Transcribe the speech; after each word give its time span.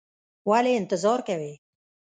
ولې 0.49 0.71
انتظار 0.79 1.19
کوې؟ 1.27 1.53